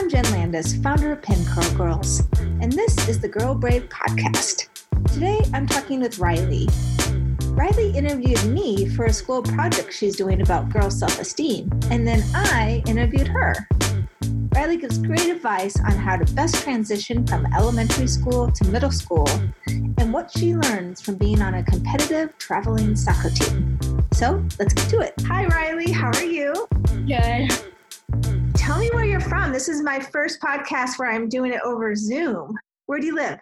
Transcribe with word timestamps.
I'm 0.00 0.08
Jen 0.08 0.24
Landis, 0.32 0.76
founder 0.76 1.12
of 1.12 1.20
Pin 1.20 1.44
Curl 1.44 1.76
Girls, 1.76 2.22
and 2.40 2.72
this 2.72 3.06
is 3.06 3.20
the 3.20 3.28
Girl 3.28 3.54
Brave 3.54 3.86
podcast. 3.90 4.68
Today 5.12 5.42
I'm 5.52 5.66
talking 5.66 6.00
with 6.00 6.18
Riley. 6.18 6.66
Riley 7.48 7.90
interviewed 7.90 8.42
me 8.46 8.88
for 8.88 9.04
a 9.04 9.12
school 9.12 9.42
project 9.42 9.92
she's 9.92 10.16
doing 10.16 10.40
about 10.40 10.70
girl 10.70 10.90
self 10.90 11.20
esteem, 11.20 11.68
and 11.90 12.08
then 12.08 12.22
I 12.34 12.82
interviewed 12.86 13.28
her. 13.28 13.54
Riley 14.54 14.78
gives 14.78 14.96
great 14.96 15.26
advice 15.26 15.78
on 15.78 15.92
how 15.92 16.16
to 16.16 16.32
best 16.32 16.54
transition 16.62 17.26
from 17.26 17.44
elementary 17.54 18.06
school 18.06 18.50
to 18.50 18.64
middle 18.68 18.90
school 18.90 19.28
and 19.68 20.14
what 20.14 20.30
she 20.30 20.56
learns 20.56 21.02
from 21.02 21.16
being 21.16 21.42
on 21.42 21.56
a 21.56 21.62
competitive 21.62 22.38
traveling 22.38 22.96
soccer 22.96 23.28
team. 23.28 23.78
So 24.14 24.42
let's 24.58 24.72
get 24.72 24.88
to 24.88 25.00
it. 25.00 25.12
Hi, 25.26 25.44
Riley. 25.44 25.92
How 25.92 26.06
are 26.06 26.24
you? 26.24 26.54
Good. 27.06 27.69
From. 29.30 29.52
This 29.52 29.68
is 29.68 29.80
my 29.80 30.00
first 30.00 30.40
podcast 30.40 30.98
where 30.98 31.08
I'm 31.08 31.28
doing 31.28 31.52
it 31.52 31.60
over 31.64 31.94
Zoom. 31.94 32.52
Where 32.86 32.98
do 32.98 33.06
you 33.06 33.14
live? 33.14 33.38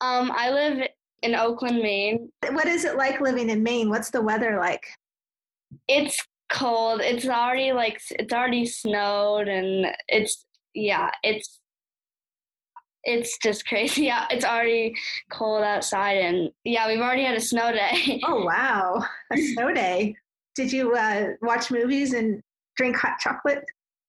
Um, 0.00 0.30
I 0.32 0.50
live 0.50 0.88
in 1.22 1.34
Oakland, 1.34 1.82
Maine. 1.82 2.30
What 2.52 2.68
is 2.68 2.84
it 2.84 2.96
like 2.96 3.20
living 3.20 3.50
in 3.50 3.60
Maine? 3.60 3.90
What's 3.90 4.10
the 4.10 4.22
weather 4.22 4.56
like? 4.58 4.86
It's 5.88 6.16
cold. 6.52 7.00
It's 7.00 7.26
already 7.26 7.72
like 7.72 8.00
it's 8.10 8.32
already 8.32 8.64
snowed 8.64 9.48
and 9.48 9.88
it's 10.06 10.46
yeah, 10.72 11.10
it's 11.24 11.58
it's 13.02 13.36
just 13.38 13.66
crazy. 13.68 14.04
Yeah, 14.04 14.26
it's 14.30 14.44
already 14.44 14.94
cold 15.32 15.64
outside 15.64 16.18
and 16.18 16.50
yeah, 16.62 16.86
we've 16.86 17.00
already 17.00 17.24
had 17.24 17.36
a 17.36 17.40
snow 17.40 17.72
day. 17.72 18.20
Oh 18.26 18.44
wow, 18.44 19.04
a 19.32 19.36
snow 19.54 19.74
day. 19.74 20.14
Did 20.54 20.72
you 20.72 20.94
uh, 20.94 21.30
watch 21.42 21.72
movies 21.72 22.12
and 22.12 22.40
drink 22.76 22.96
hot 22.96 23.18
chocolate? 23.18 23.64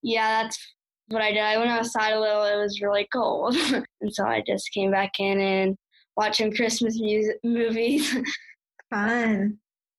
yeah, 0.05 0.43
that's 0.43 0.74
what 1.09 1.21
I 1.21 1.31
did. 1.31 1.41
I 1.41 1.57
went 1.57 1.69
outside 1.69 2.13
a 2.13 2.19
little. 2.19 2.43
It 2.43 2.57
was 2.57 2.81
really 2.81 3.07
cold, 3.13 3.55
and 4.01 4.13
so 4.13 4.25
I 4.25 4.43
just 4.45 4.71
came 4.73 4.91
back 4.91 5.19
in 5.19 5.39
and 5.39 5.77
watched 6.17 6.37
some 6.37 6.51
Christmas 6.51 6.99
music 6.99 7.37
movies. 7.43 8.15
Fun. 8.89 9.57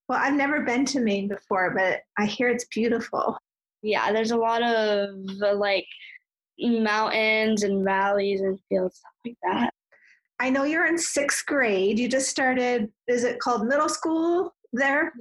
Well, 0.09 0.19
I've 0.23 0.35
never 0.35 0.61
been 0.63 0.85
to 0.87 1.01
Maine 1.01 1.29
before, 1.29 1.75
but 1.75 2.01
I 2.19 2.27
hear 2.27 2.49
it's 2.49 2.67
beautiful. 2.67 3.37
yeah, 3.83 4.13
there's 4.13 4.31
a 4.31 4.37
lot 4.37 4.63
of 4.63 5.11
uh, 5.43 5.55
like 5.55 5.87
mountains 6.61 7.63
and 7.65 7.85
valleys 7.85 8.41
and 8.41 8.59
fields 8.69 8.97
stuff 8.99 9.13
like 9.25 9.37
that. 9.43 9.71
I 10.39 10.51
know 10.51 10.65
you're 10.65 10.87
in 10.87 10.99
sixth 10.99 11.45
grade. 11.47 11.99
You 11.99 12.09
just 12.09 12.29
started, 12.29 12.91
is 13.09 13.25
it 13.25 13.39
called 13.41 13.67
middle 13.67 13.89
school 13.89 14.55
there? 14.73 15.13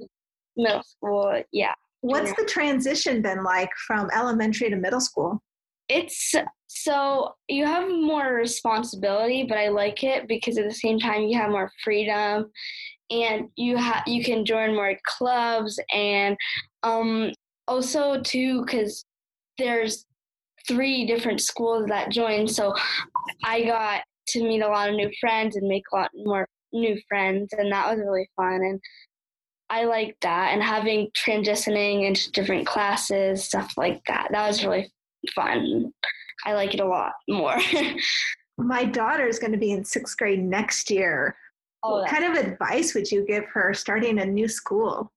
Middle 0.56 0.82
school, 0.82 1.42
yeah. 1.52 1.74
What's 2.02 2.28
Yeah. 2.30 2.34
the 2.38 2.44
transition 2.44 3.22
been 3.22 3.42
like 3.42 3.70
from 3.86 4.10
elementary 4.14 4.70
to 4.70 4.76
middle 4.76 5.00
school? 5.00 5.42
It's 5.88 6.34
so 6.66 7.34
you 7.48 7.64
have 7.64 7.88
more 7.88 8.34
responsibility, 8.34 9.44
but 9.48 9.58
I 9.58 9.68
like 9.68 10.02
it 10.02 10.28
because 10.28 10.58
at 10.58 10.64
the 10.68 10.74
same 10.74 10.98
time 10.98 11.22
you 11.22 11.38
have 11.38 11.50
more 11.50 11.70
freedom 11.82 12.50
and 13.10 13.48
you 13.56 13.76
have 13.76 14.02
you 14.06 14.24
can 14.24 14.44
join 14.44 14.74
more 14.74 14.94
clubs 15.06 15.78
and 15.92 16.36
um 16.82 17.32
also 17.68 18.20
too 18.22 18.64
cuz 18.66 19.04
there's 19.58 20.06
three 20.68 21.06
different 21.06 21.40
schools 21.40 21.86
that 21.86 22.10
join. 22.10 22.48
So 22.48 22.74
I 23.44 23.62
got 23.62 24.02
to 24.28 24.42
meet 24.42 24.60
a 24.62 24.68
lot 24.68 24.88
of 24.88 24.96
new 24.96 25.10
friends 25.20 25.56
and 25.56 25.68
make 25.68 25.84
a 25.92 25.96
lot 25.96 26.10
more 26.14 26.48
new 26.72 27.00
friends 27.08 27.52
and 27.52 27.72
that 27.72 27.88
was 27.90 28.00
really 28.00 28.28
fun 28.36 28.54
and 28.54 28.80
I 29.70 29.84
like 29.84 30.16
that 30.22 30.52
and 30.52 30.62
having 30.62 31.08
transitioning 31.16 32.06
into 32.06 32.30
different 32.32 32.66
classes 32.66 33.44
stuff 33.44 33.72
like 33.76 34.02
that 34.06 34.28
that 34.32 34.46
was 34.46 34.64
really 34.64 34.90
fun. 35.34 35.92
I 36.44 36.54
like 36.54 36.74
it 36.74 36.80
a 36.80 36.86
lot 36.86 37.12
more. 37.28 37.56
My 38.58 38.84
daughter 38.84 39.26
is 39.26 39.38
going 39.38 39.52
to 39.52 39.58
be 39.58 39.72
in 39.72 39.84
sixth 39.84 40.16
grade 40.16 40.42
next 40.42 40.90
year. 40.90 41.36
oh, 41.82 42.00
what 42.00 42.10
kind 42.10 42.24
of 42.24 42.42
advice 42.42 42.94
would 42.94 43.10
you 43.10 43.26
give 43.26 43.44
her 43.46 43.74
starting 43.74 44.18
a 44.18 44.24
new 44.24 44.48
school? 44.48 45.12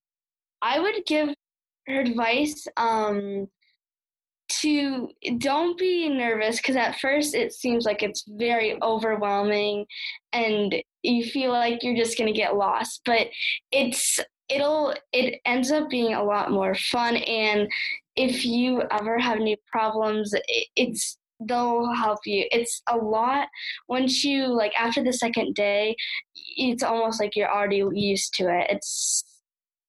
I 0.62 0.80
would 0.80 1.06
give 1.06 1.30
her 1.88 2.02
advice 2.02 2.68
um, 2.78 3.48
to 4.50 5.10
don't 5.38 5.78
be 5.78 6.10
nervous 6.10 6.58
because 6.58 6.76
at 6.76 7.00
first 7.00 7.36
it 7.36 7.54
seems 7.54 7.86
like 7.86 8.04
it's 8.04 8.26
very 8.28 8.82
overwhelming 8.82 9.86
and 10.34 10.76
you 11.04 11.24
feel 11.24 11.52
like 11.52 11.84
you're 11.84 11.96
just 11.96 12.18
going 12.18 12.32
to 12.32 12.38
get 12.38 12.56
lost 12.56 13.02
but 13.06 13.28
it's 13.72 14.20
it'll 14.50 14.94
it 15.14 15.40
ends 15.46 15.72
up 15.72 15.90
being 15.90 16.14
a 16.14 16.24
lot 16.24 16.52
more 16.52 16.74
fun 16.76 17.16
and 17.18 17.70
if 18.20 18.46
you 18.46 18.84
ever 18.92 19.18
have 19.18 19.38
any 19.38 19.58
problems 19.72 20.34
it, 20.34 20.68
it's 20.76 21.18
they'll 21.42 21.92
help 21.94 22.20
you 22.26 22.46
it's 22.52 22.82
a 22.90 22.98
lot 22.98 23.48
once 23.88 24.24
you 24.26 24.48
like 24.48 24.74
after 24.78 25.02
the 25.04 25.14
second 25.14 25.56
day 25.56 25.96
it's 26.58 26.84
almost 26.84 27.20
like 27.20 27.36
you're 27.36 27.52
already 27.52 27.84
used 27.94 28.34
to 28.34 28.44
it 28.54 28.68
it's 28.70 29.24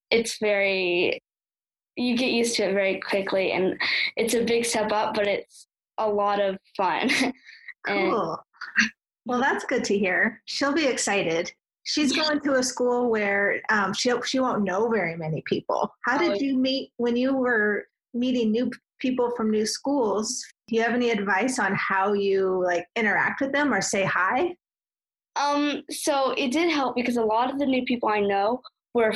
it's 0.09 0.37
very 0.39 1.21
you 1.97 2.15
get 2.15 2.31
used 2.31 2.55
to 2.55 2.63
it 2.63 2.73
very 2.73 3.01
quickly 3.01 3.51
and 3.51 3.77
it's 4.15 4.33
a 4.33 4.43
big 4.45 4.63
step 4.65 4.91
up 4.93 5.13
but 5.13 5.27
it's 5.27 5.67
a 5.97 6.07
lot 6.07 6.39
of 6.39 6.57
fun 6.77 7.09
Cool. 7.85 8.39
Well, 9.25 9.39
that's 9.39 9.65
good 9.65 9.83
to 9.85 9.97
hear. 9.97 10.41
She'll 10.45 10.73
be 10.73 10.85
excited. 10.85 11.51
She's 11.83 12.13
going 12.13 12.41
to 12.41 12.55
a 12.55 12.63
school 12.63 13.09
where 13.09 13.61
um, 13.69 13.93
she 13.93 14.11
she 14.25 14.39
won't 14.39 14.63
know 14.63 14.87
very 14.89 15.15
many 15.15 15.41
people. 15.45 15.91
How 16.05 16.17
Oh, 16.17 16.19
did 16.19 16.41
you 16.41 16.57
meet 16.57 16.91
when 16.97 17.15
you 17.15 17.35
were 17.35 17.87
meeting 18.13 18.51
new 18.51 18.71
people 18.99 19.31
from 19.35 19.51
new 19.51 19.65
schools? 19.65 20.43
Do 20.67 20.75
you 20.75 20.81
have 20.83 20.93
any 20.93 21.09
advice 21.09 21.59
on 21.59 21.75
how 21.75 22.13
you 22.13 22.63
like 22.63 22.85
interact 22.95 23.41
with 23.41 23.51
them 23.51 23.73
or 23.73 23.81
say 23.81 24.03
hi? 24.03 24.55
Um, 25.35 25.83
so 25.89 26.31
it 26.31 26.51
did 26.51 26.69
help 26.69 26.95
because 26.95 27.17
a 27.17 27.23
lot 27.23 27.49
of 27.51 27.59
the 27.59 27.65
new 27.65 27.83
people 27.85 28.09
I 28.09 28.19
know 28.19 28.61
were 28.93 29.13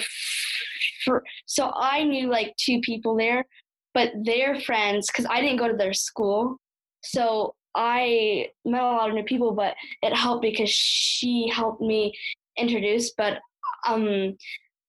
fr- 1.03 1.23
so 1.45 1.72
I 1.75 2.03
knew 2.03 2.29
like 2.29 2.55
two 2.57 2.79
people 2.81 3.16
there, 3.16 3.45
but 3.94 4.11
their 4.23 4.59
friends 4.61 5.07
because 5.07 5.25
I 5.29 5.41
didn't 5.41 5.59
go 5.59 5.67
to 5.67 5.78
their 5.78 5.94
school, 5.94 6.57
so 7.03 7.55
I 7.75 8.47
met 8.63 8.81
a 8.81 8.85
lot 8.85 9.09
of 9.09 9.16
new 9.16 9.23
people. 9.23 9.51
But 9.51 9.75
it 10.01 10.16
helped 10.16 10.41
because 10.41 10.69
she 10.69 11.50
helped 11.53 11.81
me 11.81 12.13
introduce. 12.57 13.11
But 13.11 13.39
um, 13.88 14.35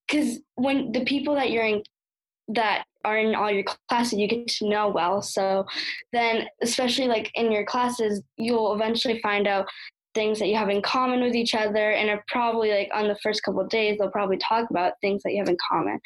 because 0.06 0.38
when 0.54 0.92
the 0.92 1.04
people 1.04 1.34
that 1.34 1.50
you're 1.50 1.64
in 1.66 1.82
that 2.48 2.84
are 3.04 3.18
in 3.18 3.34
all 3.34 3.50
your 3.50 3.64
classes 3.88 4.18
you 4.18 4.28
get 4.28 4.46
to 4.46 4.68
know 4.68 4.88
well 4.88 5.20
so 5.22 5.64
then 6.12 6.46
especially 6.62 7.06
like 7.08 7.30
in 7.34 7.50
your 7.52 7.64
classes 7.64 8.22
you'll 8.36 8.72
eventually 8.74 9.20
find 9.20 9.46
out 9.46 9.66
things 10.14 10.38
that 10.38 10.46
you 10.46 10.56
have 10.56 10.70
in 10.70 10.80
common 10.80 11.20
with 11.20 11.34
each 11.34 11.54
other 11.54 11.90
and 11.90 12.08
are 12.08 12.24
probably 12.28 12.70
like 12.70 12.88
on 12.94 13.06
the 13.08 13.18
first 13.22 13.42
couple 13.42 13.60
of 13.60 13.68
days 13.68 13.98
they'll 13.98 14.10
probably 14.10 14.38
talk 14.38 14.68
about 14.70 14.94
things 15.00 15.22
that 15.22 15.32
you 15.32 15.38
have 15.38 15.48
in 15.48 15.56
common 15.70 15.98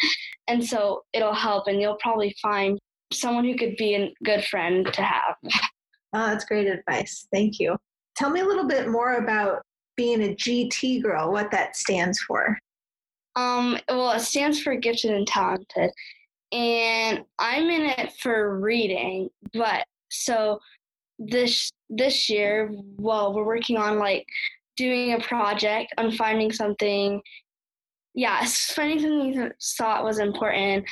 and 0.49 0.65
so 0.65 1.03
it'll 1.12 1.34
help 1.34 1.67
and 1.67 1.81
you'll 1.81 1.99
probably 2.01 2.34
find 2.43 2.78
someone 3.12 3.45
who 3.45 3.57
could 3.57 3.77
be 3.77 3.95
a 3.95 4.12
good 4.25 4.45
friend 4.45 4.87
to 4.93 5.03
have 5.03 5.37
Oh, 6.12 6.27
that's 6.27 6.45
great 6.45 6.67
advice. 6.67 7.28
Thank 7.33 7.61
you. 7.61 7.77
Tell 8.17 8.31
me 8.31 8.41
a 8.41 8.45
little 8.45 8.67
bit 8.67 8.89
more 8.89 9.19
about 9.19 9.62
being 9.97 10.21
a 10.25 10.34
GT 10.34 11.01
girl, 11.01 11.31
what 11.31 11.53
that 11.53 11.77
stands 11.77 12.19
for. 12.22 12.59
um 13.37 13.78
well 13.89 14.11
it 14.11 14.21
stands 14.21 14.61
for 14.61 14.75
gifted 14.75 15.12
and 15.12 15.25
talented 15.27 15.91
and 16.53 17.25
i'm 17.38 17.69
in 17.71 17.83
it 17.83 18.12
for 18.21 18.59
reading 18.59 19.28
but 19.53 19.84
so 20.11 20.59
this 21.19 21.71
this 21.88 22.28
year 22.28 22.71
well 22.97 23.33
we're 23.33 23.44
working 23.44 23.77
on 23.77 23.99
like 23.99 24.27
doing 24.77 25.12
a 25.12 25.21
project 25.21 25.93
on 25.99 26.10
finding 26.12 26.50
something 26.50 27.21
yeah 28.15 28.44
finding 28.75 29.00
something 29.00 29.37
that 29.37 29.53
thought 29.77 30.05
was 30.05 30.19
important 30.19 30.84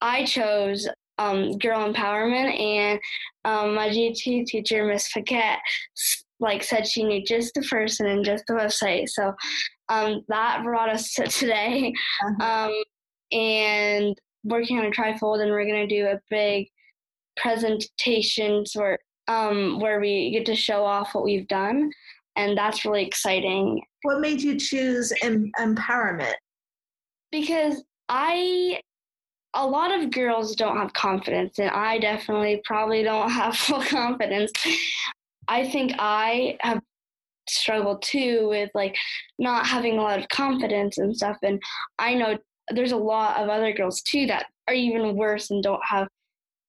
i 0.00 0.24
chose 0.24 0.88
um, 1.18 1.56
girl 1.58 1.90
empowerment 1.90 2.60
and 2.60 3.00
um, 3.46 3.74
my 3.74 3.88
gt 3.88 4.46
teacher 4.46 4.84
miss 4.84 5.10
paquette 5.12 5.60
like 6.40 6.62
said 6.62 6.86
she 6.86 7.04
knew 7.04 7.24
just 7.24 7.54
the 7.54 7.62
person 7.62 8.06
and 8.06 8.22
just 8.24 8.44
the 8.48 8.52
website 8.52 9.08
so 9.08 9.32
um, 9.88 10.22
that 10.28 10.62
brought 10.62 10.90
us 10.90 11.14
to 11.14 11.26
today 11.26 11.92
Uh-huh. 12.22 12.66
um, 12.68 12.82
and 13.32 14.14
working 14.46 14.78
on 14.78 14.86
a 14.86 14.90
trifold 14.90 15.40
and 15.42 15.50
we're 15.50 15.66
going 15.66 15.86
to 15.88 15.94
do 15.94 16.06
a 16.06 16.20
big 16.30 16.68
presentation 17.36 18.64
where 18.74 18.98
um, 19.28 19.80
where 19.80 20.00
we 20.00 20.30
get 20.30 20.46
to 20.46 20.54
show 20.54 20.84
off 20.84 21.14
what 21.14 21.24
we've 21.24 21.48
done 21.48 21.90
and 22.36 22.56
that's 22.56 22.84
really 22.84 23.04
exciting 23.04 23.82
What 24.02 24.20
made 24.20 24.40
you 24.40 24.58
choose 24.58 25.12
em- 25.22 25.50
empowerment? 25.58 26.34
because 27.32 27.82
I 28.08 28.80
a 29.54 29.66
lot 29.66 29.90
of 29.98 30.10
girls 30.10 30.54
don't 30.54 30.76
have 30.76 30.92
confidence 30.92 31.58
and 31.58 31.70
I 31.70 31.98
definitely 31.98 32.60
probably 32.64 33.02
don't 33.02 33.30
have 33.40 33.56
full 33.56 33.82
confidence. 33.82 34.52
I 35.48 35.68
think 35.68 35.92
I 35.98 36.56
have 36.60 36.80
struggled 37.48 38.02
too 38.02 38.48
with 38.48 38.70
like 38.74 38.96
not 39.38 39.66
having 39.66 39.98
a 39.98 40.02
lot 40.02 40.18
of 40.18 40.28
confidence 40.28 40.98
and 40.98 41.16
stuff 41.16 41.36
and 41.42 41.62
I 41.98 42.14
know 42.14 42.38
there's 42.70 42.92
a 42.92 42.96
lot 42.96 43.38
of 43.38 43.48
other 43.48 43.72
girls 43.72 44.02
too 44.02 44.26
that 44.26 44.46
are 44.68 44.74
even 44.74 45.16
worse 45.16 45.50
and 45.50 45.62
don't 45.62 45.84
have 45.84 46.08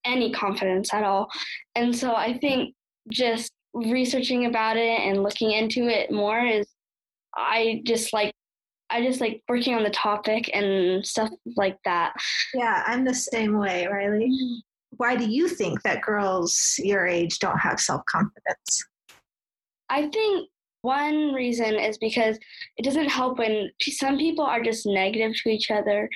any 0.06 0.32
confidence 0.32 0.94
at 0.94 1.04
all. 1.04 1.30
And 1.76 1.96
so 1.96 2.16
I 2.16 2.38
think 2.38 2.74
just 3.12 3.52
researching 3.74 4.46
about 4.46 4.78
it 4.78 5.00
and 5.02 5.24
looking 5.24 5.52
into 5.52 5.88
it 5.88 6.12
more 6.12 6.40
is 6.40 6.68
I 7.36 7.82
just 7.86 8.14
like 8.14 8.34
I 8.90 9.04
just 9.04 9.20
like 9.20 9.42
working 9.50 9.76
on 9.76 9.84
the 9.84 9.90
topic 9.90 10.50
and 10.54 11.06
stuff 11.06 11.30
like 11.58 11.78
that. 11.84 12.14
Yeah, 12.54 12.84
I'm 12.88 13.04
the 13.04 13.14
same 13.14 13.58
way, 13.58 13.86
Riley. 13.86 14.30
Mm-hmm. 14.30 14.56
Why 14.92 15.16
do 15.16 15.30
you 15.30 15.50
think 15.50 15.82
that 15.84 16.02
girls 16.02 16.76
your 16.80 17.06
age 17.06 17.40
don't 17.40 17.60
have 17.60 17.80
self 17.80 18.02
confidence? 18.06 18.86
I 19.90 20.08
think 20.08 20.50
one 20.88 21.34
reason 21.34 21.76
is 21.76 21.98
because 21.98 22.40
it 22.78 22.84
doesn't 22.84 23.10
help 23.10 23.40
when 23.40 23.70
some 23.82 24.18
people 24.18 24.46
are 24.46 24.64
just 24.64 24.86
negative 24.86 25.34
to 25.36 25.50
each 25.50 25.70
other. 25.70 26.10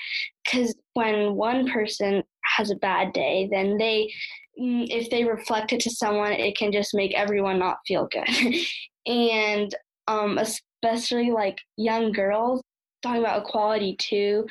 Because 0.46 0.74
when 0.94 1.36
one 1.36 1.70
person 1.70 2.24
has 2.56 2.72
a 2.72 2.78
bad 2.78 3.12
day, 3.12 3.50
then 3.52 3.78
they, 3.78 4.10
mm, 4.58 4.88
if 4.90 5.10
they 5.10 5.26
reflect 5.26 5.74
it 5.74 5.82
to 5.82 5.90
someone, 5.90 6.32
it 6.32 6.58
can 6.58 6.72
just 6.72 6.94
make 6.94 7.14
everyone 7.14 7.60
not 7.60 7.80
feel 7.86 8.08
good. 8.10 8.56
and 9.06 9.76
um, 10.08 10.38
especially 10.38 11.32
like 11.32 11.58
young 11.76 12.14
girls, 12.14 12.62
talking 13.04 13.22
about 13.22 13.42
equality 13.42 13.98
too. 14.00 14.48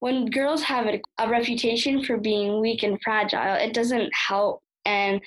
When 0.00 0.26
girls 0.26 0.62
have 0.64 0.86
a, 0.86 1.00
a 1.20 1.28
reputation 1.28 2.02
for 2.02 2.16
being 2.16 2.60
weak 2.60 2.82
and 2.82 2.98
fragile, 3.04 3.54
it 3.54 3.74
doesn't 3.74 4.10
help. 4.12 4.60
And 4.84 5.20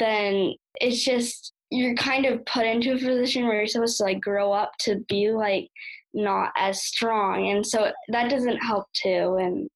then 0.00 0.54
it's 0.80 1.04
just 1.04 1.52
you're 1.70 1.94
kind 1.94 2.24
of 2.24 2.44
put 2.46 2.66
into 2.66 2.92
a 2.92 2.98
position 2.98 3.46
where 3.46 3.56
you're 3.56 3.66
supposed 3.66 3.98
to 3.98 4.04
like 4.04 4.20
grow 4.20 4.52
up 4.52 4.72
to 4.80 5.04
be 5.08 5.30
like 5.30 5.68
not 6.14 6.50
as 6.56 6.82
strong 6.82 7.50
and 7.50 7.66
so 7.66 7.90
that 8.08 8.30
doesn't 8.30 8.56
help 8.58 8.86
too 8.94 9.36
and 9.38 9.68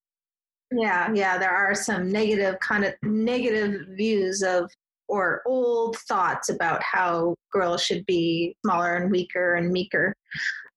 yeah 0.73 1.13
yeah 1.13 1.37
there 1.37 1.51
are 1.51 1.75
some 1.75 2.11
negative 2.11 2.59
kind 2.61 2.85
of 2.85 2.95
negative 3.03 3.83
views 3.95 4.43
of 4.43 4.71
or 5.13 5.43
old 5.45 5.99
thoughts 6.09 6.49
about 6.49 6.83
how 6.83 7.35
girls 7.53 7.83
should 7.83 8.05
be 8.07 8.57
smaller 8.65 8.95
and 8.95 9.11
weaker 9.11 9.57
and 9.57 9.71
meeker. 9.71 10.17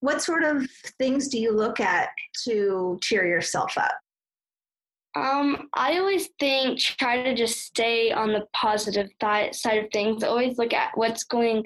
What 0.01 0.21
sort 0.21 0.43
of 0.43 0.69
things 0.99 1.29
do 1.29 1.39
you 1.39 1.55
look 1.55 1.79
at 1.79 2.09
to 2.43 2.99
cheer 3.01 3.25
yourself 3.25 3.77
up 3.77 3.93
um, 5.15 5.69
I 5.73 5.97
always 5.97 6.27
think 6.39 6.79
try 6.79 7.23
to 7.23 7.33
just 7.33 7.61
stay 7.61 8.11
on 8.11 8.33
the 8.33 8.45
positive 8.53 9.09
th- 9.19 9.55
side 9.55 9.83
of 9.83 9.89
things. 9.91 10.23
Always 10.23 10.57
look 10.57 10.73
at 10.73 10.91
what's 10.95 11.23
going, 11.23 11.65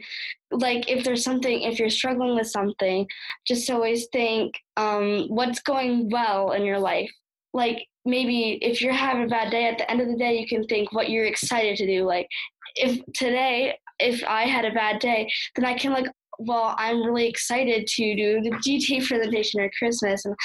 like 0.52 0.90
if 0.90 1.04
there's 1.04 1.24
something, 1.24 1.62
if 1.62 1.80
you're 1.80 1.90
struggling 1.90 2.36
with 2.36 2.48
something, 2.48 3.08
just 3.48 3.70
always 3.72 4.08
think 4.12 4.54
um, 4.78 5.26
what's 5.30 5.62
going 5.62 6.10
well 6.10 6.52
in 6.52 6.64
your 6.64 6.80
life. 6.80 7.12
Like 7.52 7.88
maybe 8.06 8.60
if 8.62 8.82
you're 8.82 8.94
having 8.94 9.24
a 9.24 9.28
bad 9.28 9.50
day, 9.50 9.66
at 9.66 9.80
the 9.80 9.90
end 9.90 10.02
of 10.02 10.08
the 10.08 10.18
day, 10.18 10.38
you 10.38 10.48
can 10.48 10.64
think 10.66 10.94
what 10.94 11.10
you're 11.10 11.26
excited 11.26 11.76
to 11.78 11.88
do. 11.88 12.04
Like 12.06 12.28
if 12.76 13.02
today, 13.14 13.80
if 14.00 14.24
I 14.28 14.44
had 14.44 14.66
a 14.66 14.72
bad 14.72 15.00
day, 15.00 15.28
then 15.56 15.66
I 15.66 15.74
can 15.74 15.92
like 15.92 16.06
well, 16.40 16.74
I'm 16.78 17.04
really 17.04 17.28
excited 17.28 17.86
to 17.86 18.16
do 18.16 18.42
the 18.42 18.52
GTA 18.52 19.06
presentation 19.08 19.60
at 19.60 19.72
Christmas, 19.78 20.24
and 20.26 20.36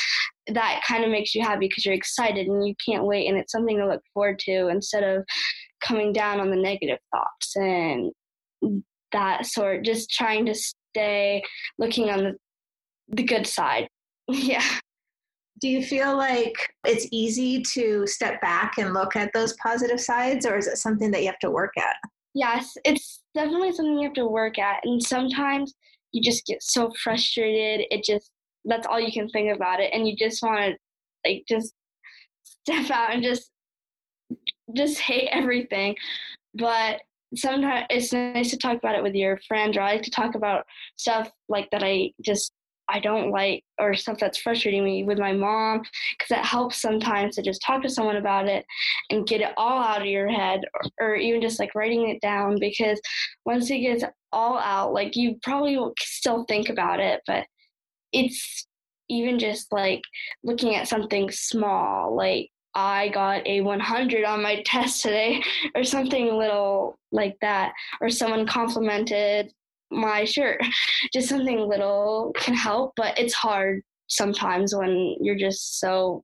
that 0.48 0.82
kind 0.86 1.04
of 1.04 1.10
makes 1.10 1.34
you 1.34 1.42
happy 1.42 1.68
because 1.68 1.86
you're 1.86 1.94
excited 1.94 2.48
and 2.48 2.66
you 2.66 2.74
can't 2.84 3.04
wait, 3.04 3.28
and 3.28 3.38
it's 3.38 3.52
something 3.52 3.78
to 3.78 3.86
look 3.86 4.02
forward 4.12 4.38
to 4.40 4.68
instead 4.68 5.04
of 5.04 5.24
coming 5.82 6.12
down 6.12 6.40
on 6.40 6.50
the 6.50 6.56
negative 6.56 6.98
thoughts 7.12 7.56
and 7.56 8.12
that 9.12 9.46
sort. 9.46 9.84
Just 9.84 10.10
trying 10.10 10.44
to 10.46 10.54
stay 10.54 11.42
looking 11.78 12.10
on 12.10 12.24
the 12.24 12.32
the 13.08 13.22
good 13.22 13.46
side. 13.46 13.86
yeah. 14.28 14.64
Do 15.60 15.68
you 15.68 15.84
feel 15.84 16.16
like 16.16 16.54
it's 16.84 17.06
easy 17.12 17.62
to 17.74 18.06
step 18.08 18.40
back 18.40 18.72
and 18.78 18.92
look 18.92 19.14
at 19.14 19.32
those 19.32 19.54
positive 19.62 20.00
sides, 20.00 20.44
or 20.44 20.58
is 20.58 20.66
it 20.66 20.78
something 20.78 21.12
that 21.12 21.20
you 21.20 21.28
have 21.28 21.38
to 21.38 21.50
work 21.50 21.72
at? 21.78 21.96
Yes, 22.34 22.76
it's 22.84 23.22
definitely 23.34 23.72
something 23.72 23.96
you 23.96 24.08
have 24.08 24.14
to 24.14 24.26
work 24.26 24.58
at. 24.58 24.80
And 24.84 25.02
sometimes 25.02 25.72
you 26.12 26.20
just 26.22 26.44
get 26.46 26.62
so 26.62 26.92
frustrated. 27.02 27.86
It 27.90 28.04
just, 28.04 28.30
that's 28.64 28.86
all 28.86 29.00
you 29.00 29.12
can 29.12 29.28
think 29.28 29.54
about 29.54 29.80
it. 29.80 29.90
And 29.92 30.06
you 30.08 30.16
just 30.16 30.42
want 30.42 30.60
to, 30.60 31.30
like, 31.30 31.44
just 31.48 31.72
step 32.42 32.90
out 32.90 33.12
and 33.12 33.22
just, 33.22 33.50
just 34.74 34.98
hate 34.98 35.28
everything. 35.30 35.94
But 36.54 37.02
sometimes 37.36 37.86
it's 37.90 38.12
nice 38.12 38.50
to 38.50 38.56
talk 38.56 38.78
about 38.78 38.96
it 38.96 39.02
with 39.02 39.14
your 39.14 39.38
friends, 39.46 39.76
or 39.76 39.82
I 39.82 39.92
like 39.92 40.02
to 40.02 40.10
talk 40.10 40.34
about 40.34 40.64
stuff 40.96 41.30
like 41.48 41.70
that 41.70 41.82
I 41.84 42.12
just 42.24 42.52
I 42.88 43.00
don't 43.00 43.30
like 43.30 43.64
or 43.78 43.94
stuff 43.94 44.18
that's 44.18 44.38
frustrating 44.38 44.84
me 44.84 45.04
with 45.04 45.18
my 45.18 45.32
mom 45.32 45.82
because 46.18 46.38
it 46.38 46.44
helps 46.44 46.80
sometimes 46.80 47.36
to 47.36 47.42
just 47.42 47.62
talk 47.62 47.82
to 47.82 47.88
someone 47.88 48.16
about 48.16 48.46
it 48.46 48.64
and 49.10 49.26
get 49.26 49.40
it 49.40 49.52
all 49.56 49.82
out 49.82 50.02
of 50.02 50.06
your 50.06 50.28
head 50.28 50.60
or, 50.74 51.08
or, 51.08 51.14
even 51.14 51.40
just 51.40 51.58
like 51.58 51.74
writing 51.74 52.08
it 52.10 52.20
down 52.20 52.58
because 52.60 53.00
once 53.46 53.70
it 53.70 53.78
gets 53.78 54.04
all 54.32 54.58
out 54.58 54.92
like 54.92 55.16
you 55.16 55.36
probably 55.42 55.76
will 55.76 55.94
still 56.00 56.44
think 56.44 56.68
about 56.68 57.00
it 57.00 57.20
but 57.26 57.46
it's 58.12 58.66
even 59.08 59.38
just 59.38 59.72
like 59.72 60.02
looking 60.42 60.74
at 60.74 60.88
something 60.88 61.30
small 61.30 62.14
like 62.14 62.48
I 62.74 63.08
got 63.10 63.46
a 63.46 63.60
100 63.60 64.24
on 64.24 64.42
my 64.42 64.62
test 64.66 65.02
today 65.02 65.42
or 65.74 65.84
something 65.84 66.36
little 66.36 66.98
like 67.12 67.36
that 67.40 67.72
or 68.00 68.10
someone 68.10 68.46
complimented 68.46 69.52
my 69.94 70.24
shirt. 70.24 70.60
Just 71.12 71.28
something 71.28 71.68
little 71.68 72.32
can 72.36 72.54
help, 72.54 72.92
but 72.96 73.18
it's 73.18 73.34
hard 73.34 73.82
sometimes 74.08 74.74
when 74.74 75.16
you're 75.20 75.36
just 75.36 75.80
so 75.80 76.22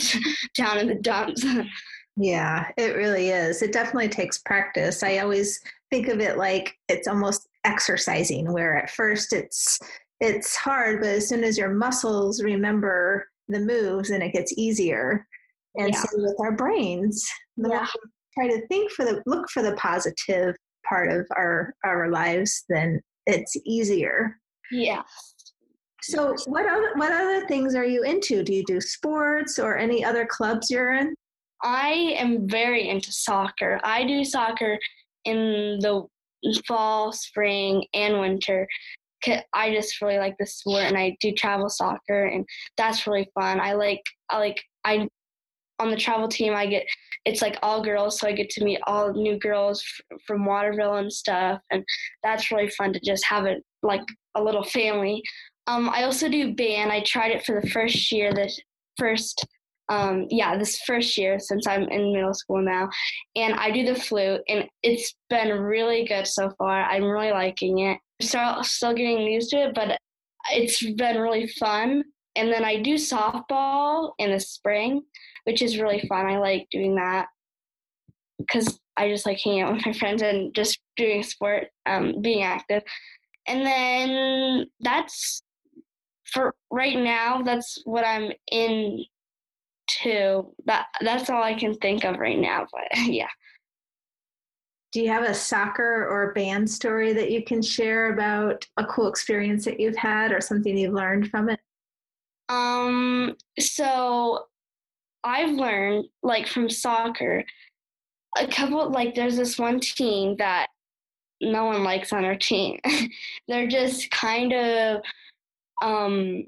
down 0.56 0.78
in 0.78 0.86
the 0.86 0.94
dumps. 0.94 1.44
yeah, 2.16 2.68
it 2.76 2.96
really 2.96 3.30
is. 3.30 3.62
It 3.62 3.72
definitely 3.72 4.08
takes 4.08 4.38
practice. 4.38 5.02
I 5.02 5.18
always 5.18 5.60
think 5.90 6.08
of 6.08 6.20
it 6.20 6.36
like 6.36 6.74
it's 6.88 7.08
almost 7.08 7.48
exercising 7.64 8.52
where 8.52 8.76
at 8.76 8.90
first 8.90 9.32
it's 9.32 9.78
it's 10.20 10.54
hard, 10.54 11.00
but 11.00 11.08
as 11.08 11.28
soon 11.28 11.42
as 11.42 11.58
your 11.58 11.70
muscles 11.70 12.42
remember 12.42 13.26
the 13.48 13.58
moves 13.58 14.10
and 14.10 14.22
it 14.22 14.32
gets 14.32 14.56
easier. 14.56 15.26
And 15.74 15.92
yeah. 15.92 16.00
so 16.00 16.08
with 16.14 16.36
our 16.40 16.52
brains, 16.52 17.28
the 17.56 17.70
yeah. 17.70 17.86
try 18.34 18.46
to 18.48 18.66
think 18.68 18.92
for 18.92 19.04
the 19.04 19.22
look 19.26 19.50
for 19.50 19.62
the 19.62 19.74
positive 19.74 20.54
part 20.88 21.10
of 21.10 21.26
our 21.36 21.74
our 21.84 22.10
lives, 22.10 22.64
then 22.68 23.00
it's 23.26 23.56
easier. 23.64 24.38
Yeah. 24.70 25.02
So 26.02 26.34
what 26.46 26.66
other 26.66 26.92
what 26.96 27.12
other 27.12 27.46
things 27.46 27.74
are 27.74 27.84
you 27.84 28.02
into? 28.02 28.42
Do 28.42 28.52
you 28.52 28.64
do 28.64 28.80
sports 28.80 29.58
or 29.58 29.78
any 29.78 30.04
other 30.04 30.26
clubs 30.26 30.70
you're 30.70 30.94
in? 30.94 31.14
I 31.62 32.16
am 32.18 32.48
very 32.48 32.88
into 32.88 33.12
soccer. 33.12 33.80
I 33.84 34.04
do 34.04 34.24
soccer 34.24 34.78
in 35.24 35.78
the 35.80 36.04
fall, 36.66 37.12
spring, 37.12 37.84
and 37.94 38.18
winter. 38.18 38.66
I 39.52 39.72
just 39.72 40.02
really 40.02 40.18
like 40.18 40.34
the 40.40 40.46
sport, 40.46 40.82
and 40.82 40.98
I 40.98 41.16
do 41.20 41.30
travel 41.32 41.68
soccer, 41.68 42.24
and 42.24 42.44
that's 42.76 43.06
really 43.06 43.28
fun. 43.38 43.60
I 43.60 43.74
like 43.74 44.02
I 44.28 44.38
like 44.38 44.60
I 44.84 45.06
on 45.78 45.90
the 45.90 45.96
travel 45.96 46.28
team. 46.28 46.54
I 46.54 46.66
get 46.66 46.86
it's 47.24 47.42
like 47.42 47.58
all 47.62 47.82
girls, 47.82 48.18
so 48.18 48.26
I 48.26 48.32
get 48.32 48.50
to 48.50 48.64
meet 48.64 48.80
all 48.86 49.12
new 49.12 49.38
girls 49.38 49.82
f- 50.12 50.18
from 50.26 50.44
Waterville 50.44 50.96
and 50.96 51.12
stuff, 51.12 51.60
and 51.70 51.84
that's 52.22 52.50
really 52.50 52.68
fun 52.70 52.92
to 52.92 53.00
just 53.00 53.24
have 53.26 53.46
it 53.46 53.62
like 53.82 54.02
a 54.34 54.42
little 54.42 54.64
family. 54.64 55.22
Um, 55.66 55.88
I 55.90 56.02
also 56.04 56.28
do 56.28 56.54
band. 56.54 56.90
I 56.90 57.02
tried 57.02 57.30
it 57.30 57.44
for 57.44 57.60
the 57.60 57.68
first 57.70 58.10
year, 58.10 58.32
the 58.32 58.50
first 58.98 59.46
um, 59.88 60.26
yeah, 60.30 60.56
this 60.56 60.80
first 60.86 61.18
year 61.18 61.38
since 61.38 61.66
I'm 61.66 61.82
in 61.82 62.12
middle 62.12 62.34
school 62.34 62.62
now, 62.62 62.88
and 63.36 63.54
I 63.54 63.70
do 63.70 63.84
the 63.84 63.98
flute, 63.98 64.40
and 64.48 64.64
it's 64.82 65.14
been 65.28 65.50
really 65.50 66.06
good 66.06 66.26
so 66.26 66.50
far. 66.56 66.84
I'm 66.84 67.04
really 67.04 67.32
liking 67.32 67.80
it. 67.80 67.98
Still 68.20 68.62
still 68.62 68.94
getting 68.94 69.20
used 69.20 69.50
to 69.50 69.68
it, 69.68 69.74
but 69.74 69.98
it's 70.52 70.82
been 70.94 71.18
really 71.18 71.46
fun. 71.46 72.04
And 72.36 72.50
then 72.50 72.64
I 72.64 72.80
do 72.80 72.94
softball 72.94 74.12
in 74.18 74.30
the 74.30 74.40
spring, 74.40 75.02
which 75.44 75.62
is 75.62 75.78
really 75.78 76.00
fun. 76.08 76.26
I 76.26 76.38
like 76.38 76.68
doing 76.70 76.96
that 76.96 77.26
because 78.38 78.78
I 78.96 79.08
just 79.08 79.26
like 79.26 79.40
hanging 79.40 79.62
out 79.62 79.74
with 79.74 79.86
my 79.86 79.92
friends 79.92 80.22
and 80.22 80.54
just 80.54 80.78
doing 80.96 81.22
sport, 81.22 81.68
um, 81.86 82.20
being 82.20 82.42
active. 82.42 82.82
And 83.46 83.66
then 83.66 84.66
that's 84.80 85.42
for 86.32 86.54
right 86.70 86.98
now. 86.98 87.42
That's 87.42 87.80
what 87.84 88.06
I'm 88.06 88.32
in 88.50 89.04
to. 90.02 90.52
That 90.66 90.86
that's 91.00 91.30
all 91.30 91.42
I 91.42 91.54
can 91.54 91.74
think 91.74 92.04
of 92.04 92.18
right 92.18 92.38
now. 92.38 92.66
But 92.72 92.98
yeah. 93.06 93.28
Do 94.92 95.00
you 95.00 95.08
have 95.08 95.24
a 95.24 95.32
soccer 95.32 96.06
or 96.06 96.34
band 96.34 96.68
story 96.68 97.14
that 97.14 97.30
you 97.30 97.42
can 97.42 97.62
share 97.62 98.12
about 98.12 98.66
a 98.76 98.84
cool 98.84 99.08
experience 99.08 99.64
that 99.64 99.80
you've 99.80 99.96
had 99.96 100.32
or 100.32 100.40
something 100.42 100.76
you've 100.76 100.92
learned 100.92 101.30
from 101.30 101.48
it? 101.48 101.58
Um, 102.50 103.34
so 103.58 104.44
I've 105.24 105.50
learned 105.50 106.06
like 106.22 106.46
from 106.46 106.68
soccer, 106.68 107.44
a 108.38 108.46
couple 108.46 108.90
like 108.90 109.14
there's 109.14 109.36
this 109.36 109.58
one 109.58 109.80
team 109.80 110.36
that 110.38 110.68
no 111.40 111.64
one 111.66 111.84
likes 111.84 112.12
on 112.12 112.24
our 112.24 112.36
team. 112.36 112.78
They're 113.48 113.68
just 113.68 114.10
kind 114.10 114.52
of 114.52 115.02
um 115.82 116.44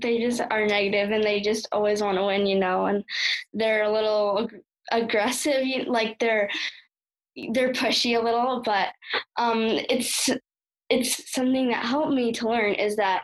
they 0.00 0.18
just 0.18 0.40
are 0.40 0.66
negative 0.66 1.10
and 1.10 1.24
they 1.24 1.40
just 1.40 1.68
always 1.72 2.02
want 2.02 2.18
to 2.18 2.24
win, 2.24 2.46
you 2.46 2.58
know, 2.58 2.86
and 2.86 3.04
they're 3.52 3.82
a 3.82 3.92
little 3.92 4.44
ag- 4.44 4.62
aggressive, 5.02 5.64
like 5.86 6.18
they're 6.18 6.48
they're 7.52 7.72
pushy 7.72 8.18
a 8.18 8.22
little, 8.22 8.62
but 8.64 8.88
um, 9.36 9.60
it's 9.62 10.28
it's 10.90 11.32
something 11.32 11.68
that 11.68 11.84
helped 11.84 12.12
me 12.12 12.32
to 12.32 12.48
learn 12.48 12.74
is 12.74 12.96
that 12.96 13.22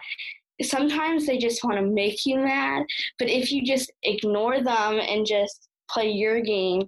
sometimes 0.62 1.26
they 1.26 1.38
just 1.38 1.64
want 1.64 1.76
to 1.76 1.86
make 1.86 2.24
you 2.26 2.36
mad, 2.38 2.84
but 3.18 3.28
if 3.28 3.50
you 3.50 3.64
just 3.64 3.92
ignore 4.02 4.62
them 4.62 5.00
and 5.00 5.26
just 5.26 5.68
play 5.90 6.10
your 6.10 6.40
game, 6.40 6.82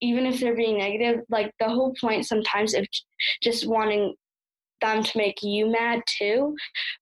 even 0.00 0.26
if 0.26 0.40
they're 0.40 0.56
being 0.56 0.78
negative, 0.78 1.20
like 1.30 1.52
the 1.60 1.68
whole 1.68 1.94
point 2.00 2.26
sometimes 2.26 2.74
of 2.74 2.86
just 3.42 3.68
wanting 3.68 4.14
them 4.80 5.02
to 5.02 5.18
make 5.18 5.42
you 5.42 5.70
mad 5.70 6.00
too, 6.18 6.54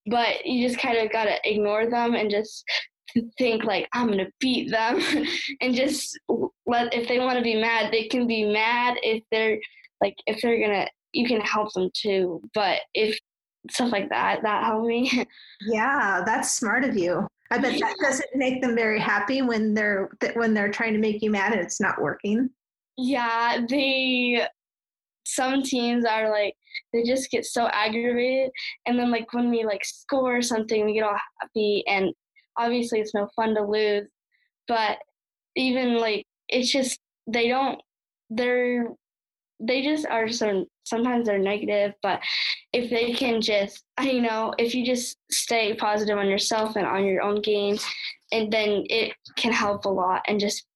but 0.06 0.44
you 0.44 0.66
just 0.66 0.80
kind 0.80 0.98
of 0.98 1.10
got 1.10 1.24
to 1.24 1.36
ignore 1.44 1.88
them 1.88 2.14
and 2.14 2.30
just 2.30 2.64
think 3.38 3.64
like 3.64 3.88
I'm 3.92 4.06
going 4.06 4.18
to 4.18 4.30
beat 4.38 4.70
them 4.70 5.00
and 5.60 5.74
just 5.74 6.18
let 6.66 6.94
if 6.94 7.08
they 7.08 7.18
want 7.18 7.38
to 7.38 7.44
be 7.44 7.60
mad, 7.60 7.90
they 7.90 8.06
can 8.06 8.26
be 8.26 8.44
mad 8.44 8.96
if 9.02 9.22
they're 9.30 9.58
like 10.00 10.14
if 10.26 10.40
they're 10.40 10.58
going 10.58 10.70
to 10.70 10.88
you 11.12 11.26
can 11.26 11.40
help 11.40 11.72
them 11.72 11.90
too, 11.92 12.40
but 12.54 12.80
if 12.94 13.18
stuff 13.68 13.92
like 13.92 14.08
that 14.10 14.42
that 14.42 14.64
helped 14.64 14.86
me. 14.86 15.26
yeah, 15.66 16.22
that's 16.24 16.52
smart 16.52 16.84
of 16.84 16.96
you. 16.96 17.26
I 17.50 17.58
bet 17.58 17.80
that 17.80 17.96
doesn't 18.00 18.36
make 18.36 18.62
them 18.62 18.76
very 18.76 19.00
happy 19.00 19.42
when 19.42 19.74
they're 19.74 20.10
when 20.34 20.54
they're 20.54 20.70
trying 20.70 20.92
to 20.92 21.00
make 21.00 21.20
you 21.20 21.30
mad 21.30 21.52
and 21.52 21.60
it's 21.60 21.80
not 21.80 22.00
working. 22.00 22.48
Yeah, 22.96 23.64
they 23.68 24.46
some 25.24 25.62
teams 25.62 26.04
are 26.04 26.30
like 26.30 26.54
they 26.92 27.02
just 27.02 27.30
get 27.30 27.44
so 27.44 27.68
aggravated 27.68 28.50
and 28.86 28.98
then 28.98 29.10
like 29.10 29.32
when 29.32 29.50
we 29.50 29.64
like 29.64 29.84
score 29.84 30.42
something 30.42 30.84
we 30.84 30.94
get 30.94 31.04
all 31.04 31.16
happy 31.40 31.84
and 31.86 32.12
obviously 32.58 33.00
it's 33.00 33.14
no 33.14 33.28
fun 33.36 33.54
to 33.54 33.62
lose 33.62 34.08
but 34.66 34.98
even 35.56 35.98
like 35.98 36.26
it's 36.48 36.70
just 36.70 36.98
they 37.26 37.48
don't 37.48 37.80
they're 38.30 38.88
they 39.60 39.82
just 39.82 40.06
are 40.06 40.28
so 40.28 40.64
sometimes 40.84 41.26
they're 41.26 41.38
negative 41.38 41.92
but 42.02 42.20
if 42.72 42.90
they 42.90 43.12
can 43.12 43.40
just 43.40 43.84
you 44.02 44.20
know 44.20 44.52
if 44.58 44.74
you 44.74 44.84
just 44.84 45.18
stay 45.30 45.74
positive 45.74 46.18
on 46.18 46.28
yourself 46.28 46.76
and 46.76 46.86
on 46.86 47.04
your 47.04 47.22
own 47.22 47.40
game 47.42 47.76
and 48.32 48.52
then 48.52 48.84
it 48.86 49.12
can 49.36 49.52
help 49.52 49.84
a 49.84 49.88
lot 49.88 50.22
and 50.26 50.40
just 50.40 50.66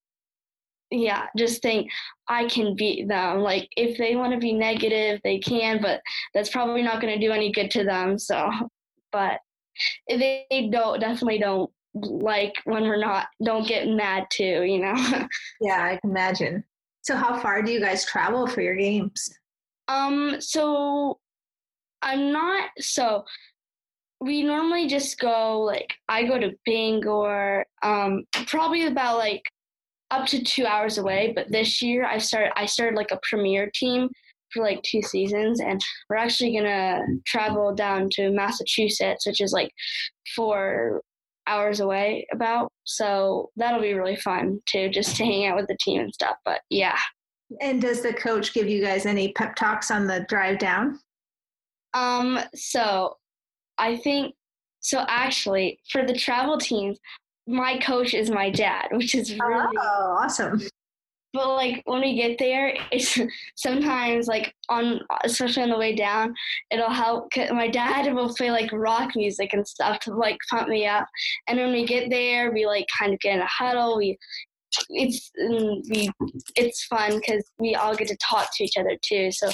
yeah 0.91 1.27
just 1.37 1.63
think 1.63 1.91
i 2.29 2.47
can 2.47 2.77
beat 2.77 3.09
them. 3.09 3.39
Like 3.39 3.69
if 3.77 3.97
they 3.99 4.17
want 4.17 4.33
to 4.33 4.39
be 4.39 4.53
negative 4.53 5.21
they 5.25 5.39
can 5.39 5.81
but 5.81 6.01
that's 6.35 6.51
probably 6.51 6.83
not 6.83 7.01
going 7.01 7.19
to 7.19 7.27
do 7.27 7.33
any 7.33 7.51
good 7.51 7.71
to 7.73 7.85
them 7.85 8.19
so 8.19 8.51
but 9.11 9.41
they 10.09 10.69
don't 10.71 11.01
definitely 11.01 11.39
don't 11.39 11.71
like 11.95 12.55
when 12.65 12.83
we're 12.85 12.97
not 13.01 13.29
don't 13.43 13.67
get 13.67 13.89
mad 13.89 14.27
too 14.31 14.63
you 14.63 14.81
know? 14.81 14.95
Yeah 15.61 15.83
i 15.83 15.99
can 16.01 16.11
imagine 16.11 16.65
so 17.05 17.17
how 17.17 17.39
far 17.39 17.63
do 17.63 17.71
you 17.71 17.81
guys 17.81 18.05
travel 18.05 18.47
for 18.47 18.61
your 18.61 18.77
games? 18.77 19.31
Um 19.89 20.37
so 20.41 21.19
i'm 22.05 22.31
not 22.31 22.69
so 22.79 23.25
we 24.21 24.43
normally 24.43 24.87
just 24.87 25.19
go 25.19 25.61
like 25.61 25.93
i 26.09 26.23
go 26.23 26.39
to 26.39 26.53
bangor 26.65 27.65
um 27.83 28.23
probably 28.47 28.87
about 28.87 29.19
like 29.19 29.43
up 30.11 30.27
to 30.27 30.45
two 30.45 30.67
hours 30.67 30.99
away 30.99 31.33
but 31.35 31.51
this 31.51 31.83
year 31.83 32.05
i 32.05 32.19
started 32.19 32.53
i 32.57 32.67
started 32.67 32.97
like 32.97 33.11
a 33.11 33.19
premier 33.29 33.71
team 33.75 34.09
for 34.53 34.63
like 34.63 34.81
two 34.83 35.03
seasons 35.03 35.61
and 35.61 35.81
we're 36.09 36.17
actually 36.17 36.55
gonna 36.55 37.01
travel 37.27 37.75
down 37.75 38.09
to 38.11 38.31
massachusetts 38.31 39.27
which 39.27 39.41
is 39.41 39.53
like 39.53 39.71
four 40.37 41.01
hours 41.47 41.81
away 41.81 42.27
about 42.33 42.73
so 42.85 43.51
that'll 43.57 43.81
be 43.81 43.95
really 43.95 44.17
fun 44.17 44.61
too 44.67 44.89
just 44.89 45.17
to 45.17 45.25
hang 45.25 45.47
out 45.47 45.57
with 45.57 45.67
the 45.69 45.77
team 45.81 46.01
and 46.01 46.15
stuff 46.15 46.37
but 46.45 46.61
yeah. 46.71 46.99
And 47.61 47.81
does 47.81 48.03
the 48.03 48.13
coach 48.15 48.55
give 48.55 48.69
you 48.69 48.83
guys 48.83 49.07
any 49.07 49.33
pep 49.33 49.55
talks 49.55 49.91
on 49.91 50.07
the 50.07 50.25
drive 50.29 50.59
down? 50.59 50.99
Um 51.93 52.41
so 52.55 53.17
i 53.79 53.97
think 53.97 54.35
so 54.81 55.05
actually 55.09 55.81
for 55.91 56.07
the 56.07 56.15
travel 56.15 56.59
teams 56.59 56.99
my 57.47 57.79
coach 57.79 58.15
is 58.15 58.31
my 58.31 58.51
dad 58.51 58.87
which 58.93 59.15
is 59.15 59.31
really 59.39 59.77
oh 59.79 60.19
awesome 60.23 60.61
but 61.35 61.55
like 61.55 61.83
when 61.85 62.01
we 62.01 62.15
get 62.15 62.39
there 62.39 62.75
it's 62.91 63.19
sometimes 63.57 64.27
like 64.27 64.55
on 64.69 65.01
especially 65.25 65.63
on 65.63 65.69
the 65.69 65.77
way 65.77 65.95
down 65.95 66.35
it'll 66.71 66.89
help 66.89 67.29
my 67.51 67.69
dad 67.69 68.13
will 68.15 68.33
play 68.35 68.51
like 68.51 68.71
rock 68.73 69.11
music 69.17 69.53
and 69.53 69.67
stuff 69.67 69.99
to 70.01 70.15
like 70.15 70.39
pump 70.51 70.69
me 70.69 70.87
up. 70.87 71.07
And 71.49 71.59
when 71.59 71.73
we 71.73 71.85
get 71.87 72.11
there 72.11 72.53
we 72.53 72.67
like 72.67 72.87
kind 72.99 73.13
of 73.13 73.21
get 73.21 73.35
in 73.35 73.41
a 73.41 73.47
huddle. 73.47 73.99
We 73.99 74.19
it's 74.91 75.31
mm, 75.41 75.83
we 75.91 76.11
it's 76.57 76.85
fun 76.87 77.17
because 77.17 77.45
we 77.59 77.75
all 77.75 77.95
get 77.95 78.09
to 78.09 78.17
talk 78.17 78.49
to 78.55 78.65
each 78.65 78.77
other 78.77 78.97
too. 79.03 79.31
So 79.33 79.51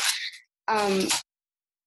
um 0.68 1.08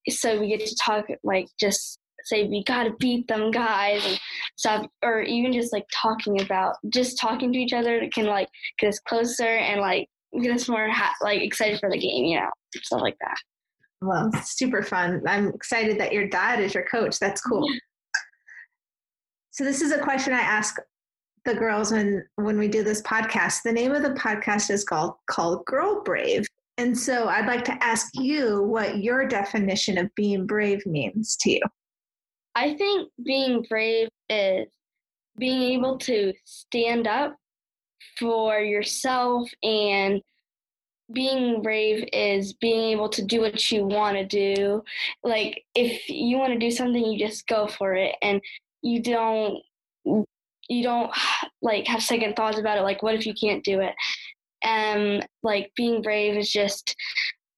so 0.09 0.39
we 0.39 0.49
get 0.49 0.65
to 0.65 0.75
talk 0.83 1.05
like 1.23 1.47
just 1.59 1.99
say 2.25 2.47
we 2.47 2.63
gotta 2.63 2.91
beat 2.99 3.27
them 3.27 3.51
guys. 3.51 4.05
And 4.05 4.19
stuff 4.55 4.85
or 5.01 5.21
even 5.21 5.51
just 5.51 5.73
like 5.73 5.85
talking 5.93 6.41
about 6.41 6.75
just 6.89 7.19
talking 7.19 7.51
to 7.51 7.59
each 7.59 7.73
other 7.73 8.07
can 8.13 8.25
like 8.25 8.47
get 8.79 8.89
us 8.89 8.99
closer 8.99 9.43
and 9.47 9.81
like 9.81 10.07
get 10.41 10.51
us 10.53 10.69
more 10.69 10.89
ha- 10.89 11.15
like 11.21 11.41
excited 11.41 11.79
for 11.79 11.89
the 11.89 11.97
game 11.97 12.25
you 12.25 12.39
know 12.39 12.49
stuff 12.75 13.01
like 13.01 13.17
that. 13.21 13.35
Well 14.01 14.31
super 14.43 14.81
fun. 14.81 15.21
I'm 15.27 15.49
excited 15.49 15.99
that 15.99 16.13
your 16.13 16.27
dad 16.27 16.59
is 16.59 16.73
your 16.73 16.85
coach. 16.85 17.19
That's 17.19 17.41
cool. 17.41 17.71
Yeah. 17.71 17.79
so 19.51 19.63
this 19.63 19.81
is 19.81 19.91
a 19.91 19.99
question 19.99 20.33
i 20.33 20.39
ask 20.39 20.75
the 21.45 21.53
girls 21.53 21.91
when 21.91 22.25
when 22.35 22.57
we 22.57 22.67
do 22.67 22.83
this 22.83 23.01
podcast. 23.01 23.63
The 23.63 23.71
name 23.71 23.93
of 23.93 24.03
the 24.03 24.11
podcast 24.11 24.69
is 24.69 24.83
called 24.83 25.13
called 25.29 25.65
girl 25.65 26.03
brave. 26.03 26.45
And 26.79 26.97
so 26.97 27.27
i'd 27.27 27.45
like 27.45 27.63
to 27.65 27.83
ask 27.83 28.09
you 28.15 28.63
what 28.63 28.97
your 28.97 29.27
definition 29.27 29.97
of 29.99 30.13
being 30.15 30.47
brave 30.47 30.83
means 30.87 31.37
to 31.41 31.51
you 31.51 31.61
I 32.55 32.75
think 32.75 33.09
being 33.23 33.65
brave 33.67 34.09
is 34.29 34.67
being 35.37 35.63
able 35.73 35.97
to 35.97 36.33
stand 36.45 37.07
up 37.07 37.35
for 38.19 38.59
yourself 38.59 39.49
and 39.63 40.21
being 41.11 41.61
brave 41.61 42.07
is 42.13 42.53
being 42.53 42.91
able 42.91 43.09
to 43.09 43.23
do 43.23 43.41
what 43.41 43.71
you 43.71 43.85
want 43.85 44.17
to 44.17 44.25
do. 44.25 44.83
Like 45.23 45.63
if 45.75 46.09
you 46.09 46.37
want 46.37 46.53
to 46.53 46.59
do 46.59 46.71
something, 46.71 47.03
you 47.03 47.19
just 47.19 47.47
go 47.47 47.67
for 47.67 47.93
it 47.93 48.15
and 48.21 48.41
you 48.81 49.01
don't 49.01 49.59
you 50.05 50.83
don't 50.83 51.11
like 51.61 51.87
have 51.87 52.03
second 52.03 52.35
thoughts 52.35 52.59
about 52.59 52.77
it 52.77 52.81
like 52.81 53.03
what 53.03 53.15
if 53.15 53.25
you 53.25 53.33
can't 53.33 53.63
do 53.63 53.81
it. 53.81 53.95
Um 54.65 55.21
like 55.41 55.71
being 55.75 56.01
brave 56.01 56.37
is 56.37 56.51
just 56.51 56.95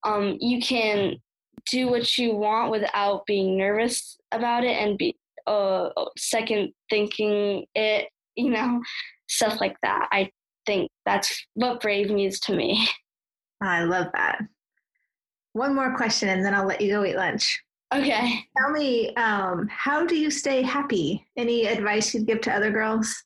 um 0.04 0.38
you 0.40 0.62
can 0.62 1.18
do 1.70 1.88
what 1.88 2.18
you 2.18 2.36
want 2.36 2.72
without 2.72 3.25
being 3.25 3.58
nervous 3.58 4.18
about 4.38 4.63
it 4.63 4.77
and 4.77 4.98
be 4.98 5.15
uh, 5.48 5.89
second 6.18 6.72
thinking 6.89 7.65
it, 7.75 8.10
you 8.36 8.50
know, 8.50 8.82
stuff 9.27 9.60
like 9.60 9.75
that. 9.84 10.08
I 10.12 10.30
think 10.65 10.89
that's 11.06 11.46
what 11.54 11.82
brave 11.82 12.10
means 12.10 12.39
to 12.42 12.56
me. 12.56 12.88
I 13.62 13.84
love 13.84 14.08
that. 14.13 14.39
One 15.54 15.74
more 15.74 15.96
question 15.96 16.30
and 16.30 16.44
then 16.44 16.54
I'll 16.54 16.68
let 16.68 16.82
you 16.82 16.92
go 16.92 17.06
eat 17.06 17.15
lunch. 17.15 17.62
Okay. 17.94 18.44
Tell 18.58 18.72
me, 18.72 19.13
um, 19.15 19.68
how 19.70 20.06
do 20.06 20.15
you 20.15 20.30
stay 20.30 20.62
happy? 20.62 21.25
Any 21.38 21.68
advice 21.68 22.13
you'd 22.13 22.27
give 22.27 22.42
to 22.42 22.54
other 22.54 22.72
girls? 22.72 23.24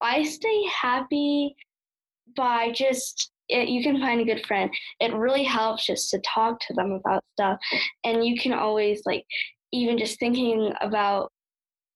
I 0.00 0.22
stay 0.22 0.64
happy 0.80 1.54
by 2.36 2.72
just 2.72 3.30
it, 3.48 3.68
you 3.68 3.82
can 3.82 4.00
find 4.00 4.20
a 4.20 4.24
good 4.24 4.46
friend. 4.46 4.70
It 5.00 5.14
really 5.14 5.44
helps 5.44 5.86
just 5.86 6.10
to 6.10 6.20
talk 6.20 6.58
to 6.60 6.74
them 6.74 6.92
about 6.92 7.24
stuff. 7.32 7.58
And 8.04 8.24
you 8.24 8.38
can 8.38 8.52
always, 8.52 9.02
like, 9.04 9.24
even 9.74 9.98
just 9.98 10.18
thinking 10.18 10.72
about 10.80 11.30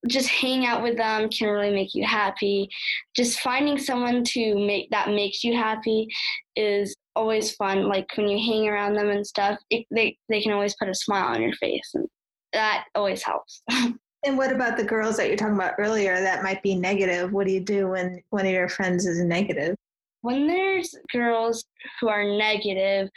just 0.06 0.28
hanging 0.28 0.64
out 0.64 0.82
with 0.82 0.96
them 0.96 1.28
can 1.28 1.48
really 1.48 1.72
make 1.72 1.94
you 1.94 2.06
happy. 2.06 2.68
Just 3.16 3.40
finding 3.40 3.78
someone 3.78 4.22
to 4.24 4.54
make 4.54 4.90
that 4.90 5.08
makes 5.08 5.42
you 5.42 5.56
happy 5.56 6.08
is 6.56 6.94
always 7.16 7.54
fun. 7.54 7.88
Like 7.88 8.06
when 8.16 8.28
you 8.28 8.38
hang 8.38 8.68
around 8.68 8.94
them 8.94 9.08
and 9.08 9.26
stuff, 9.26 9.58
it, 9.70 9.86
they 9.90 10.16
they 10.28 10.40
can 10.40 10.52
always 10.52 10.76
put 10.76 10.88
a 10.88 10.94
smile 10.94 11.34
on 11.34 11.42
your 11.42 11.54
face, 11.54 11.90
and 11.94 12.06
that 12.52 12.84
always 12.94 13.22
helps. 13.22 13.62
and 13.70 14.38
what 14.38 14.52
about 14.52 14.76
the 14.76 14.84
girls 14.84 15.16
that 15.16 15.28
you're 15.28 15.36
talking 15.36 15.56
about 15.56 15.74
earlier 15.78 16.20
that 16.20 16.42
might 16.42 16.62
be 16.62 16.76
negative? 16.76 17.32
What 17.32 17.46
do 17.46 17.52
you 17.52 17.60
do 17.60 17.88
when 17.88 18.22
one 18.30 18.46
of 18.46 18.52
your 18.52 18.68
friends 18.68 19.04
is 19.06 19.22
negative? 19.24 19.74
when 20.22 20.46
there's 20.46 20.94
girls 21.12 21.64
who 22.00 22.08
are 22.08 22.24
negative, 22.24 23.08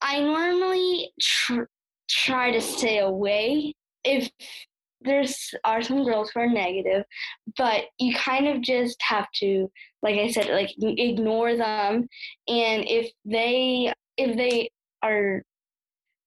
I 0.00 0.20
normally 0.20 1.12
tr- 1.20 1.70
try 2.08 2.50
to 2.50 2.60
stay 2.60 2.98
away. 2.98 3.74
If 4.04 4.30
there's 5.04 5.54
are 5.64 5.82
some 5.82 6.04
girls 6.04 6.30
who 6.30 6.40
are 6.40 6.48
negative, 6.48 7.04
but 7.56 7.84
you 7.98 8.14
kind 8.14 8.48
of 8.48 8.62
just 8.62 9.00
have 9.02 9.26
to, 9.36 9.70
like 10.02 10.16
I 10.16 10.30
said, 10.30 10.48
like 10.48 10.70
ignore 10.78 11.56
them. 11.56 12.08
And 12.48 12.84
if 12.88 13.10
they 13.24 13.92
if 14.16 14.36
they 14.36 14.70
are 15.02 15.42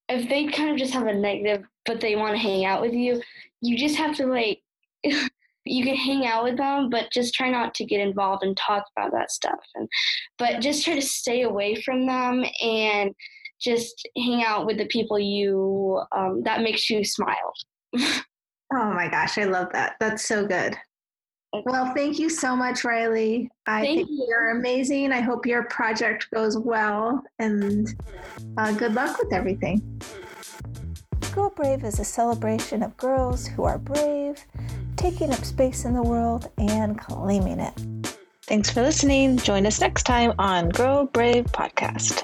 if 0.09 0.29
they 0.29 0.47
kind 0.47 0.71
of 0.71 0.77
just 0.77 0.93
have 0.93 1.07
a 1.07 1.13
negative, 1.13 1.65
but 1.85 1.99
they 1.99 2.15
want 2.15 2.33
to 2.33 2.41
hang 2.41 2.65
out 2.65 2.81
with 2.81 2.93
you, 2.93 3.21
you 3.61 3.77
just 3.77 3.95
have 3.95 4.15
to 4.17 4.27
like 4.27 4.61
you 5.03 5.83
can 5.83 5.95
hang 5.95 6.25
out 6.25 6.43
with 6.43 6.57
them, 6.57 6.89
but 6.89 7.11
just 7.11 7.33
try 7.33 7.49
not 7.49 7.73
to 7.75 7.85
get 7.85 7.99
involved 7.99 8.43
and 8.43 8.55
talk 8.55 8.85
about 8.95 9.11
that 9.11 9.31
stuff. 9.31 9.59
And 9.75 9.89
but 10.37 10.61
just 10.61 10.85
try 10.85 10.95
to 10.95 11.01
stay 11.01 11.41
away 11.41 11.81
from 11.81 12.05
them 12.05 12.45
and 12.61 13.13
just 13.59 14.07
hang 14.15 14.43
out 14.43 14.65
with 14.65 14.77
the 14.77 14.85
people 14.85 15.19
you 15.19 16.01
um, 16.15 16.43
that 16.43 16.61
makes 16.61 16.89
you 16.89 17.03
smile. 17.03 17.53
oh 17.95 18.21
my 18.71 19.07
gosh, 19.09 19.37
I 19.37 19.45
love 19.45 19.69
that. 19.73 19.95
That's 19.99 20.27
so 20.27 20.45
good. 20.45 20.75
Well, 21.65 21.93
thank 21.95 22.19
you 22.19 22.29
so 22.29 22.55
much, 22.55 22.83
Riley. 22.83 23.49
I 23.65 23.81
thank 23.81 23.97
think 23.99 24.09
you. 24.09 24.25
you're 24.27 24.51
amazing. 24.51 25.11
I 25.11 25.21
hope 25.21 25.45
your 25.45 25.63
project 25.65 26.27
goes 26.33 26.57
well 26.57 27.23
and 27.39 27.87
uh, 28.57 28.73
good 28.73 28.93
luck 28.93 29.17
with 29.17 29.33
everything. 29.33 30.01
Girl 31.33 31.49
Brave 31.55 31.83
is 31.83 31.99
a 31.99 32.03
celebration 32.03 32.83
of 32.83 32.97
girls 32.97 33.47
who 33.47 33.63
are 33.63 33.77
brave, 33.77 34.43
taking 34.95 35.31
up 35.31 35.45
space 35.45 35.85
in 35.85 35.93
the 35.93 36.03
world, 36.03 36.49
and 36.57 36.99
claiming 36.99 37.59
it. 37.59 37.73
Thanks 38.43 38.69
for 38.69 38.81
listening. 38.81 39.37
Join 39.37 39.65
us 39.65 39.79
next 39.79 40.03
time 40.03 40.33
on 40.39 40.69
Girl 40.69 41.05
Brave 41.05 41.45
Podcast. 41.45 42.23